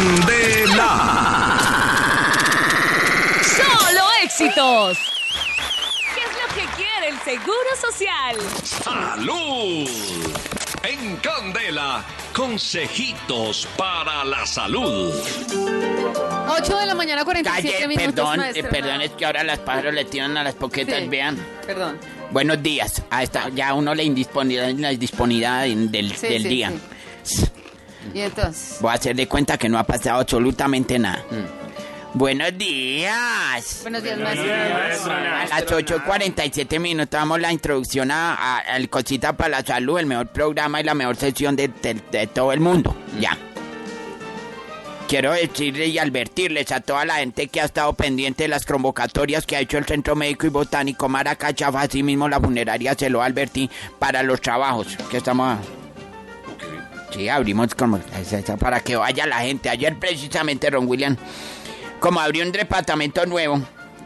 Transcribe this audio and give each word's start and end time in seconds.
Candela. 0.00 1.58
¡Solo 3.44 4.00
éxitos! 4.24 4.96
¿Qué 6.14 6.20
es 6.22 6.32
lo 6.40 6.54
que 6.54 6.64
quiere 6.76 7.08
el 7.10 7.18
Seguro 7.20 7.68
Social? 7.78 8.36
Salud. 8.64 9.88
En 10.84 11.16
Candela, 11.16 12.02
consejitos 12.34 13.68
para 13.76 14.24
la 14.24 14.46
salud. 14.46 15.12
8 16.48 16.76
de 16.78 16.86
la 16.86 16.94
mañana, 16.94 17.22
47 17.22 17.70
Calle, 17.74 17.88
minutos, 17.88 18.30
perdón, 18.30 18.46
eh, 18.54 18.64
perdón, 18.64 19.00
es 19.02 19.10
que 19.10 19.26
ahora 19.26 19.44
las 19.44 19.58
pájaros 19.58 19.92
le 19.92 20.06
tiran 20.06 20.34
a 20.38 20.44
las 20.44 20.54
poquetas, 20.54 21.00
Sí. 21.00 21.08
vean. 21.08 21.36
Perdón. 21.66 21.98
Buenos 22.30 22.62
días. 22.62 23.02
A 23.10 23.22
esta, 23.22 23.50
ya 23.50 23.74
uno 23.74 23.94
la 23.94 24.02
indisponibilidad, 24.02 24.70
la 24.78 24.92
indisponibilidad 24.92 25.64
del, 25.64 26.16
Sí, 26.16 26.26
del 26.26 26.42
sí, 26.44 26.48
día. 26.48 26.72
Y 28.14 28.20
entonces. 28.20 28.78
Voy 28.80 28.90
a 28.90 28.94
hacer 28.94 29.14
de 29.16 29.26
cuenta 29.28 29.56
que 29.58 29.68
no 29.68 29.78
ha 29.78 29.84
pasado 29.84 30.20
absolutamente 30.20 30.98
nada. 30.98 31.22
Buenos 32.12 32.56
días. 32.58 33.78
Buenos 33.82 34.02
días, 34.02 34.18
maestra. 34.18 35.42
A 35.42 35.46
las 35.46 35.64
8.47 35.66 36.80
minutos 36.80 37.10
damos 37.12 37.40
la 37.40 37.52
introducción 37.52 38.10
a, 38.10 38.34
a- 38.34 38.58
al 38.58 38.88
Cosita 38.88 39.32
para 39.36 39.50
la 39.50 39.62
Salud, 39.64 39.98
el 39.98 40.06
mejor 40.06 40.26
programa 40.28 40.80
y 40.80 40.84
la 40.84 40.94
mejor 40.94 41.14
sesión 41.16 41.54
de, 41.54 41.68
de- 41.68 42.02
de 42.10 42.26
todo 42.26 42.52
el 42.52 42.58
mundo. 42.60 42.96
Ya. 43.20 43.38
Quiero 45.08 45.32
decirles 45.32 45.88
y 45.88 45.98
advertirles 45.98 46.70
a 46.70 46.80
toda 46.80 47.04
la 47.04 47.14
gente 47.16 47.48
que 47.48 47.60
ha 47.60 47.64
estado 47.64 47.92
pendiente 47.94 48.44
de 48.44 48.48
las 48.48 48.64
convocatorias 48.64 49.44
que 49.44 49.56
ha 49.56 49.60
hecho 49.60 49.76
el 49.78 49.84
Centro 49.84 50.14
Médico 50.14 50.46
y 50.46 50.50
Botánico 50.50 51.08
Maracachafa, 51.08 51.80
así 51.82 52.02
mismo 52.04 52.28
la 52.28 52.40
funeraria 52.40 52.94
se 52.94 53.10
lo 53.10 53.20
advertí 53.22 53.68
para 53.98 54.22
los 54.22 54.40
trabajos 54.40 54.96
que 55.10 55.16
estamos... 55.16 55.58
a- 55.58 55.79
Sí, 57.10 57.28
abrimos 57.28 57.74
como 57.74 57.98
para 58.58 58.80
que 58.80 58.96
vaya 58.96 59.26
la 59.26 59.40
gente. 59.40 59.68
Ayer 59.68 59.96
precisamente 59.98 60.70
Ron 60.70 60.86
William, 60.86 61.16
como 61.98 62.20
abrió 62.20 62.44
un 62.44 62.52
departamento 62.52 63.26
nuevo, 63.26 63.60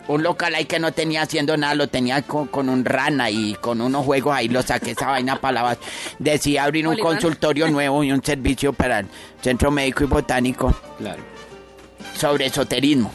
un 0.09 0.23
local 0.23 0.55
ahí 0.55 0.65
que 0.65 0.79
no 0.79 0.93
tenía 0.93 1.23
haciendo 1.23 1.57
nada, 1.57 1.75
lo 1.75 1.89
tenía 1.89 2.23
con, 2.23 2.47
con 2.49 2.69
un 2.69 2.85
rana 2.85 3.31
y 3.31 3.55
con 3.55 3.81
unos 3.81 4.05
juegos 4.05 4.35
ahí, 4.37 4.49
lo 4.49 4.63
saqué 4.63 4.93
esa 4.93 5.07
vaina 5.07 5.41
para 5.41 5.63
la. 5.63 5.79
Decía 6.19 6.65
abrir 6.65 6.87
un 6.89 6.97
consultorio 6.99 7.69
nuevo 7.71 8.03
y 8.05 8.13
un 8.13 8.23
servicio 8.25 8.73
para 8.73 9.01
el 9.01 9.07
Centro 9.43 9.71
Médico 9.71 10.05
y 10.05 10.07
Botánico 10.07 10.75
Claro. 10.99 11.23
sobre 12.17 12.47
esoterismo. 12.47 13.11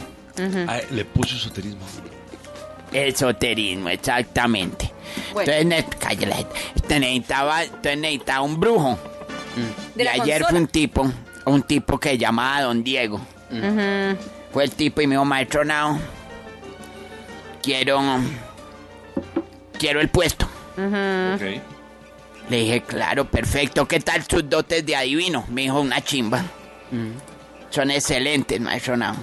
Ah, 0.68 0.78
le 0.90 1.04
puso 1.04 1.36
esoterismo. 1.36 1.80
Esoterismo, 2.92 3.88
exactamente. 3.88 4.92
Bueno. 5.32 5.52
Entonces, 5.52 5.84
necesitaba, 6.98 7.62
entonces 7.64 7.98
necesitaba 7.98 8.40
un 8.42 8.58
brujo. 8.58 8.98
De 9.94 10.02
y 10.02 10.04
la 10.04 10.12
ayer 10.12 10.42
consola. 10.42 10.48
fue 10.50 10.58
un 10.58 10.66
tipo, 10.68 11.12
un 11.46 11.62
tipo 11.62 11.98
que 11.98 12.16
llamaba 12.16 12.62
Don 12.62 12.82
Diego. 12.84 13.20
Fue 14.52 14.64
el 14.64 14.70
tipo 14.72 15.00
y 15.00 15.06
me 15.06 15.14
dijo, 15.14 15.24
maestro 15.24 15.64
Nao, 15.64 15.98
quiero, 17.62 18.00
quiero 19.78 20.00
el 20.00 20.08
puesto. 20.08 20.48
Le 22.48 22.56
dije, 22.56 22.80
claro, 22.82 23.26
perfecto, 23.26 23.86
¿qué 23.86 24.00
tal 24.00 24.24
sus 24.28 24.48
dotes 24.48 24.84
de 24.84 24.96
adivino? 24.96 25.44
Me 25.48 25.62
dijo, 25.62 25.80
una 25.80 26.00
chimba. 26.02 26.42
Son 27.70 27.90
excelentes, 27.90 28.60
maestro 28.60 28.96
Nao. 28.96 29.14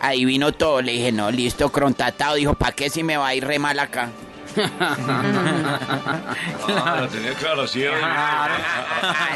Adivino 0.00 0.52
todo, 0.52 0.82
le 0.82 0.92
dije, 0.92 1.12
no, 1.12 1.30
listo, 1.30 1.70
contratado. 1.70 2.34
Dijo, 2.34 2.54
¿para 2.54 2.72
qué 2.72 2.90
si 2.90 3.02
me 3.02 3.16
va 3.16 3.28
a 3.28 3.34
ir 3.34 3.46
re 3.46 3.58
mal 3.58 3.78
acá? 3.78 4.10
Ah, 6.76 6.98
la 7.02 7.08
tenía 7.08 7.34
claro, 7.34 7.66
sí. 7.66 7.84
Ah, 7.86 8.48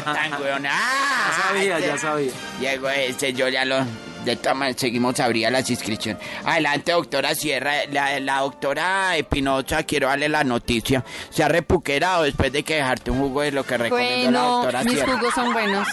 tan 0.05 0.41
weón. 0.41 0.65
Ah, 0.65 1.29
Ya 1.29 1.43
sabía, 1.43 1.75
este- 1.77 1.87
ya 1.87 1.97
sabía. 1.97 2.31
Llegó 2.59 2.89
ese, 2.89 3.33
yo 3.33 3.47
ya 3.49 3.65
lo... 3.65 3.77
De 4.25 4.35
todas 4.35 4.57
maneras, 4.57 4.81
seguimos, 4.81 5.17
abría 5.21 5.49
las 5.49 5.69
inscripciones. 5.69 6.21
Adelante, 6.43 6.91
doctora 6.91 7.33
Sierra. 7.33 7.71
La, 7.91 8.19
la 8.19 8.39
doctora 8.39 9.15
Espinosa, 9.15 9.83
quiero 9.83 10.07
darle 10.09 10.27
la 10.27 10.43
noticia. 10.43 11.05
Se 11.29 11.43
ha 11.43 11.47
repuquerado 11.47 12.23
después 12.23 12.51
de 12.51 12.63
que 12.63 12.75
dejarte 12.75 13.09
un 13.09 13.19
jugo 13.19 13.41
de 13.43 13.53
lo 13.53 13.63
que 13.65 13.77
recomendó 13.77 14.31
la 14.31 14.39
Bueno, 14.41 14.57
doctora 14.57 14.83
mis 14.83 14.93
Sierra. 14.95 15.13
jugos 15.17 15.33
son 15.33 15.53
buenos. 15.53 15.87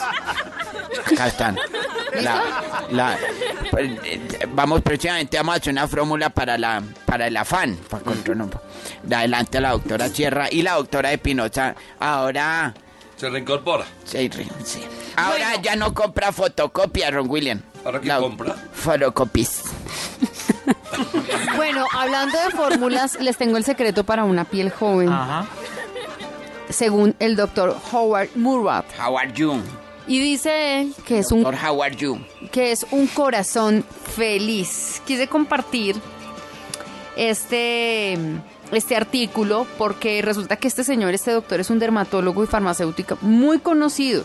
Acá 1.12 1.26
están. 1.28 1.56
La, 2.22 2.42
la- 2.90 3.16
vamos, 4.50 4.82
precisamente 4.82 5.36
vamos 5.36 5.54
a 5.54 5.56
hacer 5.58 5.72
una 5.72 5.88
fórmula 5.88 6.30
para 6.30 6.56
la 6.58 6.82
para 7.06 7.26
el 7.26 7.36
afán. 7.36 7.76
Para 7.88 8.02
un 8.10 8.48
po- 8.50 8.60
Adelante 9.14 9.60
la 9.60 9.70
doctora 9.72 10.08
Sierra 10.08 10.48
y 10.50 10.62
la 10.62 10.72
doctora 10.74 11.12
Espinosa. 11.12 11.74
Ahora... 12.00 12.74
Se 13.16 13.30
reincorpora. 13.30 13.84
Sí, 14.04 14.28
re- 14.28 14.46
sí. 14.64 14.82
Ahora 15.16 15.54
ya 15.62 15.76
no 15.76 15.94
compra 15.94 16.32
fotocopia, 16.32 17.10
Ron 17.10 17.30
William. 17.30 17.60
¿Ahora 17.84 18.00
qué 18.00 18.08
La- 18.08 18.18
compra? 18.18 18.54
Fotocopies. 18.72 19.62
Bueno, 21.56 21.84
hablando 21.92 22.38
de 22.38 22.50
fórmulas, 22.50 23.18
les 23.20 23.36
tengo 23.36 23.56
el 23.56 23.64
secreto 23.64 24.04
para 24.04 24.24
una 24.24 24.44
piel 24.44 24.70
joven. 24.70 25.08
Ajá. 25.12 25.46
Según 26.68 27.14
el 27.18 27.34
doctor 27.36 27.76
Howard 27.92 28.28
Murray. 28.36 28.82
How 28.98 29.18
are 29.18 29.32
you? 29.32 29.60
Y 30.06 30.18
dice 30.18 30.80
él 30.80 30.94
que 31.06 31.18
es 31.20 31.32
un 31.32 31.44
how 31.46 31.82
are 31.82 31.96
you? 31.96 32.18
que 32.52 32.72
es 32.72 32.86
un 32.90 33.06
corazón 33.06 33.84
feliz. 34.16 35.00
Quise 35.06 35.28
compartir 35.28 35.96
este, 37.16 38.18
este 38.72 38.96
artículo 38.96 39.66
porque 39.78 40.20
resulta 40.22 40.56
que 40.56 40.68
este 40.68 40.84
señor, 40.84 41.14
este 41.14 41.30
doctor, 41.30 41.60
es 41.60 41.70
un 41.70 41.78
dermatólogo 41.78 42.44
y 42.44 42.46
farmacéutico 42.46 43.16
muy 43.22 43.58
conocido. 43.60 44.24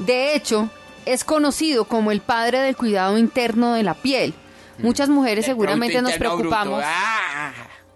De 0.00 0.34
hecho, 0.34 0.68
es 1.06 1.24
conocido 1.24 1.84
como 1.84 2.10
el 2.10 2.20
padre 2.20 2.58
del 2.58 2.76
cuidado 2.76 3.18
interno 3.18 3.74
de 3.74 3.82
la 3.82 3.94
piel. 3.94 4.34
Muchas 4.78 5.08
mujeres 5.08 5.44
seguramente 5.44 6.00
nos 6.02 6.14
preocupamos 6.14 6.82
Ah. 6.84 7.52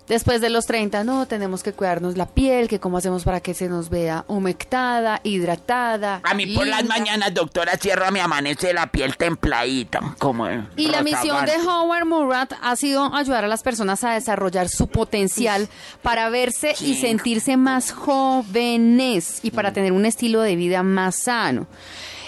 Después 0.08 0.40
de 0.40 0.50
los 0.50 0.66
30, 0.66 1.04
no, 1.04 1.26
tenemos 1.26 1.62
que 1.62 1.72
cuidarnos 1.72 2.16
la 2.16 2.26
piel, 2.26 2.68
que 2.68 2.80
cómo 2.80 2.98
hacemos 2.98 3.24
para 3.24 3.40
que 3.40 3.54
se 3.54 3.68
nos 3.68 3.90
vea 3.90 4.24
humectada, 4.28 5.20
hidratada. 5.22 6.20
A 6.22 6.34
mí 6.34 6.46
por 6.54 6.66
las 6.66 6.84
mañanas, 6.84 7.34
doctora 7.34 7.76
Sierra, 7.76 8.10
me 8.10 8.20
amanece 8.20 8.72
la 8.72 8.86
piel 8.88 9.16
templadita. 9.16 10.16
Como 10.18 10.46
Y 10.76 10.88
la 10.88 11.02
misión 11.02 11.44
de 11.46 11.56
Howard 11.56 12.06
Murat 12.06 12.52
ha 12.62 12.76
sido 12.76 13.14
ayudar 13.14 13.44
a 13.44 13.48
las 13.48 13.62
personas 13.62 14.04
a 14.04 14.12
desarrollar 14.12 14.68
su 14.68 14.88
potencial 14.88 15.68
para 16.02 16.28
verse 16.28 16.74
y 16.80 16.94
sentirse 16.94 17.56
más 17.56 17.92
jóvenes 17.92 19.40
y 19.42 19.50
para 19.50 19.72
tener 19.72 19.92
un 19.92 20.06
estilo 20.06 20.40
de 20.40 20.56
vida 20.56 20.82
más 20.82 21.16
sano. 21.16 21.66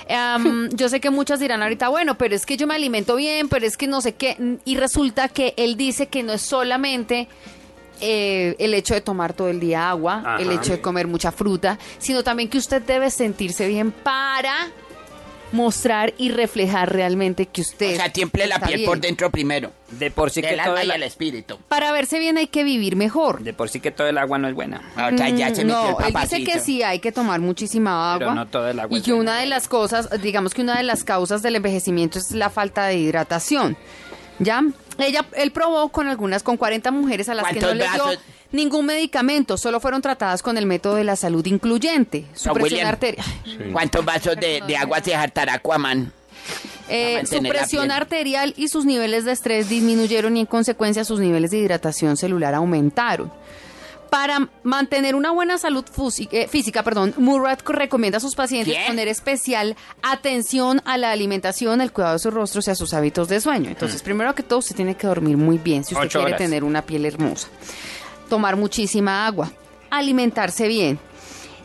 Am, 0.09 0.71
yo 0.71 0.89
sé 0.89 1.00
que 1.00 1.10
muchas 1.10 1.39
dirán 1.39 1.62
ahorita, 1.62 1.89
bueno, 1.89 2.16
pero 2.16 2.34
es 2.34 2.47
que 2.47 2.56
yo 2.56 2.66
me 2.66 2.75
alimento 2.75 3.16
bien, 3.16 3.49
pero 3.49 3.66
es 3.66 3.77
que 3.77 3.87
no 3.87 4.00
sé 4.00 4.15
qué. 4.15 4.59
Y 4.65 4.77
resulta 4.77 5.28
que 5.28 5.55
él 5.56 5.77
dice 5.77 6.06
que 6.06 6.22
no 6.22 6.33
es 6.33 6.43
solamente 6.43 7.28
eh, 8.00 8.54
el 8.59 8.75
hecho 8.75 8.94
de 8.94 9.00
tomar 9.00 9.32
todo 9.32 9.48
el 9.48 9.60
día 9.60 9.88
agua, 9.91 10.36
el 10.41 10.50
hecho 10.53 10.72
de 10.72 10.81
comer 10.81 11.06
mucha 11.06 11.32
fruta, 11.32 11.78
sino 11.98 12.22
también 12.22 12.48
que 12.48 12.59
usted 12.59 12.82
debe 12.82 13.10
sentirse 13.10 13.66
bien 13.69 13.92
para 13.92 14.54
mostrar 15.50 16.12
y 16.19 16.31
reflejar 16.31 16.92
realmente 16.92 17.47
que 17.47 17.62
usted 17.62 17.94
O 17.94 17.97
sea, 17.97 18.12
tiemple 18.12 18.47
la 18.47 18.59
piel 18.60 18.81
bien. 18.81 18.86
por 18.91 19.00
dentro 19.00 19.31
primero. 19.31 19.72
De 19.91 20.10
por 20.10 20.31
sí 20.31 20.42
que 20.42 20.48
todo 20.62 20.76
alma 20.76 20.82
el, 20.82 20.88
y 20.88 20.92
el 20.92 21.03
espíritu. 21.04 21.59
Para 21.69 21.91
verse 21.91 22.19
bien 22.19 22.36
hay 22.36 22.48
que 22.48 22.64
vivir 22.64 22.97
mejor. 22.97 23.42
de 23.42 23.54
por 23.54 23.70
sí 23.70 23.81
que 23.81 23.91
todo 23.91 24.06
el 24.09 24.19
agua 24.19 24.36
no 24.36 24.47
es 24.48 24.54
buena. 24.54 24.82
O 24.94 25.16
sea, 25.16 25.30
ya 25.30 25.54
se 25.54 25.65
metió 25.65 25.65
Mm, 25.65 25.91
no, 25.92 26.00
el 26.00 26.06
él 26.09 26.15
dice 26.20 26.44
que 26.44 26.60
sí 26.60 26.82
hay 26.82 26.98
que 26.98 27.12
tomar 27.12 27.41
muchísima 27.41 28.12
agua. 28.12 28.19
Pero 28.19 28.34
no 28.34 28.47
todo 28.47 28.69
el 28.69 28.78
agua 28.78 28.94
Y 28.94 29.00
es 29.00 29.04
que 29.06 29.12
buena. 29.12 29.30
una 29.32 29.41
de 29.41 29.47
las 29.47 29.69
cosas, 29.69 30.10
digamos 30.20 30.53
que 30.53 30.60
una 30.60 30.76
de 30.76 30.82
las 30.82 31.03
causas 31.04 31.41
del 31.42 31.56
envejecimiento 31.56 32.19
es 32.19 32.32
la 32.32 32.50
falta 32.50 32.84
de 32.86 32.97
hidratación. 32.98 33.78
¿Ya? 34.41 34.62
Ella, 34.98 35.25
él 35.36 35.53
probó 35.53 35.88
con 35.91 36.09
algunas, 36.09 36.42
con 36.42 36.56
40 36.56 36.91
mujeres 36.91 37.28
a 37.28 37.34
las 37.34 37.47
que 37.47 37.54
no 37.54 37.69
¿Cuántos 37.69 37.76
les 37.78 37.92
dio 37.94 38.04
brazos? 38.04 38.20
ningún 38.53 38.86
medicamento, 38.86 39.56
solo 39.56 39.78
fueron 39.81 40.03
tratadas 40.03 40.42
con 40.42 40.59
el 40.59 40.66
método 40.66 40.97
de 40.97 41.04
la 41.04 41.16
salud 41.16 41.44
incluyente, 41.47 42.26
su 42.34 42.48
Don 42.48 42.54
presión 42.54 42.72
William. 42.78 42.88
arterial. 42.88 43.26
¿Cuántos 43.72 44.04
vasos 44.04 44.36
de, 44.36 44.60
de 44.66 44.76
agua 44.76 45.00
se 45.03 45.12
jartará 45.14 45.54
Aquaman? 45.54 46.12
Eh, 46.88 47.22
su 47.26 47.42
presión 47.42 47.91
arterial 47.91 48.54
y 48.56 48.68
sus 48.68 48.86
niveles 48.86 49.24
de 49.27 49.33
estrés 49.33 49.68
disminuyeron 49.68 50.36
y 50.36 50.41
en 50.41 50.47
consecuencia 50.47 51.04
sus 51.04 51.21
niveles 51.21 51.51
de 51.51 51.59
hidratación 51.59 52.16
celular 52.16 52.54
aumentaron. 52.54 53.30
Para 54.10 54.49
mantener 54.63 55.15
una 55.15 55.31
buena 55.31 55.59
salud 55.59 55.84
eh, 56.31 56.49
física, 56.49 56.83
perdón, 56.83 57.15
Murat 57.19 57.60
recomienda 57.69 58.19
a 58.19 58.21
sus 58.21 58.34
pacientes 58.34 58.75
¿Qué? 58.75 58.84
poner 58.87 59.09
especial 59.09 59.77
atención 60.03 60.81
a 60.84 60.97
la 60.97 61.10
alimentación, 61.10 61.81
el 61.81 61.93
cuidado 61.93 62.15
de 62.15 62.19
sus 62.19 62.33
rostros 62.33 62.69
y 62.69 62.71
a 62.71 62.75
sus 62.75 62.95
hábitos 62.95 63.28
de 63.28 63.41
sueño. 63.41 63.69
Entonces, 63.69 64.03
primero 64.03 64.34
que 64.34 64.43
todo, 64.43 64.60
usted 64.60 64.75
tiene 64.77 64.97
que 64.97 65.07
dormir 65.07 65.37
muy 65.37 65.59
bien 65.59 65.84
si 65.84 65.95
usted 65.95 66.07
Ocho 66.07 66.19
quiere 66.21 66.34
horas. 66.34 66.39
tener 66.39 66.65
una 66.65 66.83
piel 66.83 67.05
hermosa. 67.05 67.49
Tomar 68.28 68.57
muchísima 68.57 69.27
agua, 69.27 69.51
alimentarse 69.91 70.69
bien. 70.69 70.99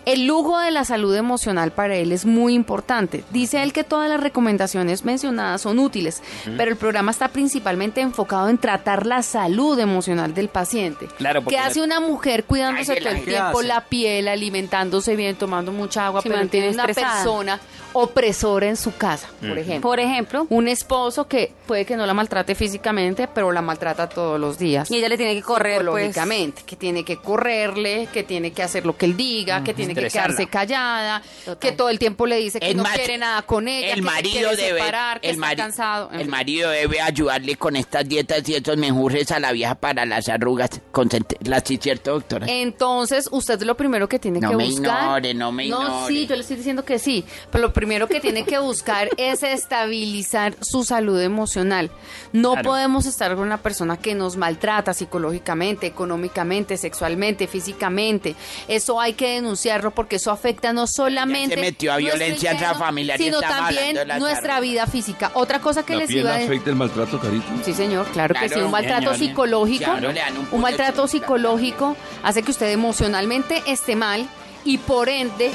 El 0.05 0.27
lujo 0.27 0.59
de 0.59 0.71
la 0.71 0.83
salud 0.83 1.15
emocional 1.15 1.71
para 1.71 1.95
él 1.95 2.11
es 2.11 2.25
muy 2.25 2.53
importante. 2.53 3.23
Dice 3.31 3.63
él 3.63 3.71
que 3.71 3.83
todas 3.85 4.09
las 4.09 4.19
recomendaciones 4.19 5.05
mencionadas 5.05 5.61
son 5.61 5.79
útiles, 5.79 6.21
pero 6.57 6.69
el 6.71 6.77
programa 6.77 7.11
está 7.11 7.29
principalmente 7.29 8.01
enfocado 8.01 8.49
en 8.49 8.57
tratar 8.57 9.05
la 9.05 9.21
salud 9.23 9.79
emocional 9.79 10.33
del 10.33 10.49
paciente. 10.49 11.07
Claro, 11.17 11.41
porque 11.41 11.55
¿Qué 11.55 11.61
hace 11.61 11.81
una 11.81 11.99
mujer 12.01 12.43
cuidándose 12.43 12.93
Ay, 12.93 12.99
todo 12.99 13.09
el 13.09 13.19
¿qué 13.19 13.31
tiempo 13.31 13.59
hace? 13.59 13.67
la 13.67 13.85
piel, 13.85 14.27
alimentándose 14.27 15.15
bien, 15.15 15.35
tomando 15.37 15.71
mucha 15.71 16.07
agua, 16.07 16.21
Se 16.21 16.27
pero 16.29 16.39
mantiene 16.41 16.67
tiene 16.67 16.83
una 16.83 16.91
estresada. 16.91 17.15
persona 17.23 17.59
opresora 17.95 18.67
en 18.67 18.75
su 18.75 18.95
casa, 18.95 19.27
por 19.39 19.57
ejemplo? 19.57 19.81
Por 19.89 19.99
ejemplo, 19.99 20.47
Un 20.49 20.67
esposo 20.67 21.27
que 21.27 21.53
puede 21.67 21.85
que 21.85 21.95
no 21.95 22.05
la 22.07 22.13
maltrate 22.15 22.55
físicamente, 22.55 23.27
pero 23.27 23.51
la 23.51 23.61
maltrata 23.61 24.09
todos 24.09 24.39
los 24.39 24.57
días. 24.57 24.89
y 24.89 24.95
ella 24.97 25.09
le 25.09 25.17
tiene 25.17 25.35
que 25.35 25.43
correr, 25.43 25.77
pues. 25.85 26.07
Psicológicamente, 26.07 26.63
que 26.65 26.75
tiene 26.75 27.05
que 27.05 27.17
correrle, 27.17 28.07
que 28.11 28.23
tiene 28.23 28.51
que 28.51 28.63
hacer 28.63 28.85
lo 28.85 28.97
que 28.97 29.05
él 29.05 29.15
diga, 29.15 29.63
que 29.63 29.73
tiene 29.73 29.92
que 29.95 30.05
estresarla. 30.07 30.35
quedarse 30.35 30.49
callada, 30.51 31.21
Total. 31.45 31.59
que 31.59 31.71
todo 31.71 31.89
el 31.89 31.99
tiempo 31.99 32.25
le 32.27 32.37
dice 32.37 32.59
que 32.59 32.73
no 32.73 32.83
quiere 32.83 33.17
nada 33.17 33.41
con 33.43 33.67
ella, 33.67 33.87
el 33.89 33.93
que 33.95 33.99
se 33.99 34.01
marido 34.01 34.49
quiere 34.49 34.55
debe 34.63 34.79
separar, 34.79 35.21
que 35.21 35.29
el, 35.29 35.35
está 35.35 35.55
cansado. 35.55 36.09
en 36.09 36.15
el 36.15 36.21
fin. 36.21 36.31
marido 36.31 36.69
debe 36.69 37.01
ayudarle 37.01 37.55
con 37.55 37.75
estas 37.75 38.07
dietas 38.07 38.47
y 38.49 38.55
estos 38.55 38.77
menjurjes 38.77 39.31
a 39.31 39.39
la 39.39 39.51
vieja 39.51 39.75
para 39.75 40.05
las 40.05 40.27
arrugas 40.29 40.69
consentirlas 40.91 41.63
sí 41.65 41.77
cierto 41.81 42.11
doctora 42.11 42.47
Entonces, 42.49 43.27
usted 43.31 43.61
lo 43.63 43.75
primero 43.77 44.07
que 44.09 44.19
tiene 44.19 44.39
No 44.39 44.51
que 44.51 44.55
me 44.57 44.65
buscar. 44.65 45.03
ignore, 45.03 45.33
no 45.33 45.51
me 45.51 45.67
No, 45.67 45.81
ignore. 45.83 46.07
sí, 46.13 46.27
yo 46.27 46.35
le 46.35 46.41
estoy 46.41 46.57
diciendo 46.57 46.83
que 46.85 46.99
sí. 46.99 47.23
Pero 47.51 47.61
lo 47.67 47.73
primero 47.73 48.07
que 48.07 48.19
tiene 48.19 48.43
que 48.45 48.57
buscar 48.59 49.09
es 49.17 49.43
estabilizar 49.43 50.55
su 50.61 50.83
salud 50.83 51.19
emocional. 51.21 51.91
No 52.31 52.53
Claro. 52.53 52.69
podemos 52.69 53.05
estar 53.05 53.35
con 53.35 53.43
una 53.45 53.57
persona 53.61 53.97
que 53.97 54.15
nos 54.15 54.37
maltrata 54.37 54.93
psicológicamente, 54.93 55.87
económicamente, 55.87 56.77
sexualmente, 56.77 57.47
físicamente. 57.47 58.35
Eso 58.67 58.99
hay 58.99 59.13
que 59.13 59.41
denunciarlo 59.83 59.91
porque 59.91 60.15
eso 60.17 60.31
afecta 60.31 60.73
no 60.73 60.87
solamente. 60.87 61.55
se 61.55 61.61
metió 61.61 61.93
a 61.93 61.97
violencia 61.97 62.53
intrafamiliar 62.53 63.17
Sino 63.17 63.39
también 63.41 63.97
nuestra 64.19 64.59
vida 64.59 64.87
física. 64.87 65.31
Otra 65.35 65.59
cosa 65.59 65.83
que 65.83 65.93
¿La 65.93 65.99
les 65.99 66.07
piel 66.07 66.19
iba 66.21 66.31
a 66.31 66.33
decir. 66.33 66.51
afecta 66.51 66.69
el 66.69 66.75
maltrato, 66.75 67.19
Carito? 67.19 67.45
Sí, 67.63 67.73
señor, 67.73 68.05
claro, 68.07 68.35
que 68.39 68.49
sí. 68.49 68.59
Un 68.59 68.71
maltrato 68.71 69.13
señor. 69.13 69.17
psicológico, 69.17 69.83
Claro, 69.85 70.11
le 70.11 70.19
dan 70.19 70.37
un 70.37 70.47
un, 70.51 70.61
maltrato 70.61 71.07
psicológico 71.07 71.95
hace 72.23 72.43
que 72.43 72.51
usted 72.51 72.69
emocionalmente 72.71 73.61
esté 73.67 73.95
mal 73.95 74.27
y 74.65 74.77
por 74.77 75.09
ende 75.09 75.51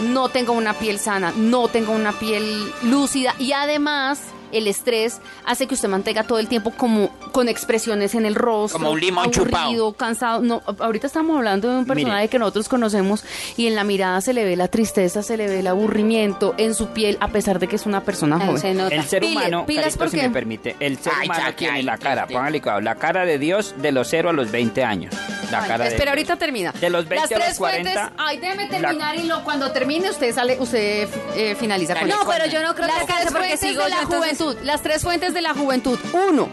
no 0.00 0.28
tenga 0.28 0.52
una 0.52 0.74
piel 0.74 0.98
sana, 0.98 1.32
no 1.36 1.68
tenga 1.68 1.90
una 1.90 2.12
piel 2.12 2.70
lúcida 2.82 3.34
y 3.38 3.52
además 3.52 4.20
el 4.54 4.66
estrés 4.68 5.20
hace 5.44 5.66
que 5.66 5.74
usted 5.74 5.88
mantenga 5.88 6.24
todo 6.24 6.38
el 6.38 6.48
tiempo 6.48 6.70
como 6.70 7.10
con 7.32 7.48
expresiones 7.48 8.14
en 8.14 8.26
el 8.26 8.34
rostro, 8.34 8.78
Como 8.78 8.90
un 8.92 9.00
limón 9.00 9.30
chupado. 9.30 9.64
aburrido, 9.64 9.92
cansado. 9.94 10.40
No, 10.40 10.62
ahorita 10.78 11.06
estamos 11.06 11.36
hablando 11.36 11.70
de 11.70 11.78
un 11.78 11.86
personaje 11.86 12.28
que 12.28 12.38
nosotros 12.38 12.68
conocemos 12.68 13.24
y 13.56 13.66
en 13.66 13.74
la 13.74 13.84
mirada 13.84 14.20
se 14.20 14.32
le 14.32 14.44
ve 14.44 14.56
la 14.56 14.68
tristeza, 14.68 15.22
se 15.22 15.36
le 15.36 15.46
ve 15.48 15.60
el 15.60 15.66
aburrimiento 15.66 16.54
en 16.58 16.74
su 16.74 16.88
piel 16.88 17.16
a 17.20 17.28
pesar 17.28 17.58
de 17.58 17.68
que 17.68 17.76
es 17.76 17.86
una 17.86 18.02
persona 18.02 18.38
joven. 18.38 18.58
se 18.58 18.74
nota. 18.74 18.94
El 18.94 19.04
ser 19.04 19.20
Pilas, 19.20 19.36
humano, 19.48 19.66
pilas 19.66 19.84
Carito, 19.84 20.04
si 20.04 20.10
porque- 20.16 20.28
me 20.28 20.32
permite, 20.34 20.76
el 20.80 20.98
ser 20.98 21.12
Ay, 21.16 21.26
humano 21.26 21.40
chaca, 21.44 21.56
tiene 21.56 21.74
ay, 21.78 21.82
la 21.82 21.98
cara, 21.98 22.26
póngale 22.26 22.60
cuidado, 22.60 22.80
la 22.80 22.94
cara 22.96 23.24
de 23.24 23.38
Dios 23.38 23.74
de 23.78 23.92
los 23.92 24.08
0 24.08 24.30
a 24.30 24.32
los 24.32 24.50
20 24.50 24.84
años. 24.84 25.14
La 25.50 25.62
Ay, 25.62 25.68
cara 25.68 25.84
de 25.84 25.90
espera, 25.90 26.10
ahorita 26.12 26.36
termina. 26.36 26.72
De 26.72 26.90
los 26.90 27.06
20 27.08 27.16
Las 27.22 27.30
a 27.32 27.34
los 27.34 27.44
tres 27.46 27.58
40. 27.58 27.92
fuentes. 27.92 28.14
Ay, 28.18 28.38
déjeme 28.38 28.64
la- 28.64 28.70
terminar 28.80 29.16
y 29.16 29.22
lo, 29.24 29.44
cuando 29.44 29.70
termine 29.72 30.10
usted 30.10 30.34
sale, 30.34 30.56
usted 30.58 31.08
eh, 31.36 31.54
finaliza 31.58 31.94
con 31.94 32.02
Dale, 32.08 32.14
eso. 32.14 32.24
No, 32.24 32.30
pero 32.30 32.46
yo 32.46 32.62
no 32.62 32.74
creo 32.74 32.86
que 32.88 32.92
alcance 32.92 33.22
tres 33.22 33.32
porque 33.32 33.56
sigo 33.56 33.84
de 33.84 33.90
yo, 33.90 33.96
la 33.96 34.02
entonces- 34.02 34.18
juventud. 34.38 34.43
Las 34.62 34.82
tres 34.82 35.02
fuentes 35.02 35.32
de 35.32 35.40
la 35.40 35.54
juventud. 35.54 35.98
Uno, 36.28 36.48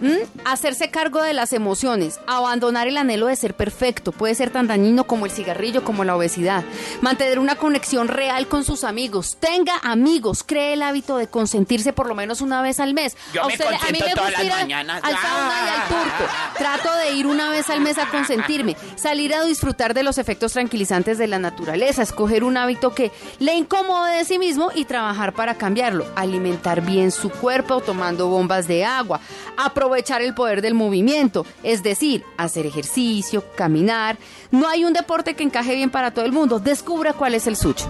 ¿m? 0.00 0.18
hacerse 0.44 0.90
cargo 0.90 1.22
de 1.22 1.32
las 1.34 1.52
emociones. 1.52 2.20
Abandonar 2.26 2.88
el 2.88 2.96
anhelo 2.96 3.26
de 3.26 3.36
ser 3.36 3.54
perfecto. 3.54 4.12
Puede 4.12 4.34
ser 4.34 4.50
tan 4.50 4.66
dañino 4.66 5.04
como 5.04 5.26
el 5.26 5.32
cigarrillo, 5.32 5.84
como 5.84 6.04
la 6.04 6.16
obesidad. 6.16 6.64
Mantener 7.00 7.38
una 7.38 7.56
conexión 7.56 8.08
real 8.08 8.46
con 8.48 8.64
sus 8.64 8.84
amigos. 8.84 9.36
Tenga 9.40 9.74
amigos. 9.82 10.44
Cree 10.46 10.74
el 10.74 10.82
hábito 10.82 11.16
de 11.16 11.28
consentirse 11.28 11.92
por 11.92 12.06
lo 12.06 12.14
menos 12.14 12.40
una 12.40 12.62
vez 12.62 12.80
al 12.80 12.94
mes. 12.94 13.16
Yo 13.32 13.42
A 13.42 13.46
usted 13.46 13.64
a 13.66 13.70
mí 13.92 13.98
me 14.00 14.14
gusta 14.14 14.44
ir 14.44 14.52
al- 14.52 14.60
mañanas. 14.60 15.02
al 15.02 15.12
sauna 15.16 15.54
y 15.66 15.68
al 15.80 15.88
turco. 15.88 16.24
Trato 16.58 16.94
de 16.96 17.12
ir 17.12 17.26
una 17.26 17.50
vez 17.50 17.68
al 17.70 17.80
mes 17.80 17.98
a 17.98 18.08
consentirme, 18.08 18.76
salir 18.96 19.34
a 19.34 19.44
disfrutar 19.44 19.94
de 19.94 20.02
los 20.02 20.18
efectos 20.18 20.52
tranquilizantes 20.52 21.18
de 21.18 21.26
la 21.26 21.38
naturaleza, 21.38 22.02
escoger 22.02 22.44
un 22.44 22.56
hábito 22.56 22.94
que 22.94 23.10
le 23.38 23.54
incomode 23.54 24.16
de 24.18 24.24
sí 24.24 24.38
mismo 24.38 24.70
y 24.74 24.84
trabajar 24.84 25.32
para 25.32 25.56
cambiarlo, 25.56 26.06
alimentar 26.16 26.80
bien 26.82 27.10
su 27.10 27.30
cuerpo 27.30 27.80
tomando 27.80 28.28
bombas 28.28 28.66
de 28.68 28.84
agua, 28.84 29.20
aprovechar 29.64 30.22
el 30.22 30.34
poder 30.34 30.62
del 30.62 30.74
movimiento, 30.74 31.46
es 31.62 31.82
decir, 31.82 32.24
hacer 32.36 32.66
ejercicio, 32.66 33.44
caminar. 33.56 34.18
No 34.50 34.68
hay 34.68 34.84
un 34.84 34.92
deporte 34.92 35.34
que 35.34 35.42
encaje 35.42 35.74
bien 35.74 35.90
para 35.90 36.12
todo 36.12 36.24
el 36.24 36.32
mundo, 36.32 36.58
descubra 36.58 37.12
cuál 37.12 37.34
es 37.34 37.46
el 37.46 37.56
suyo. 37.56 37.86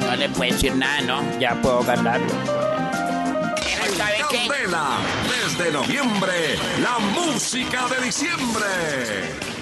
no 0.00 0.16
le 0.16 0.28
puede 0.28 0.52
decir 0.52 0.74
nada 0.74 1.00
no 1.02 1.38
Ya 1.40 1.60
puedo 1.60 1.82
ganarlo. 1.82 2.28
¿sabe 3.96 4.16
qué? 4.30 4.48
Desde 5.46 5.72
noviembre, 5.72 6.56
la 6.82 6.98
música 6.98 7.86
de 7.88 8.04
diciembre. 8.04 9.55